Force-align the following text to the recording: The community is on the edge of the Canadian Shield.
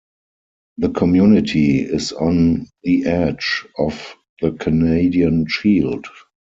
The 0.79 0.89
community 0.89 1.81
is 1.81 2.11
on 2.11 2.65
the 2.83 3.05
edge 3.05 3.67
of 3.77 4.15
the 4.41 4.49
Canadian 4.53 5.45
Shield. 5.47 6.07